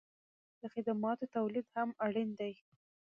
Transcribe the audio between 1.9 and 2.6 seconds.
اړین دی.